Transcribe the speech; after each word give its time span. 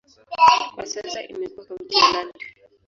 Kwa 0.75 0.85
sasa 0.91 1.19
imekuwa 1.31 1.65
kaunti 1.67 1.95
ya 1.99 2.07
Nandi. 2.11 2.45